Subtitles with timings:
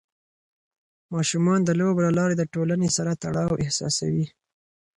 [1.13, 4.25] ماشومان د لوبو له لارې د ټولنې سره تړاو احساسوي.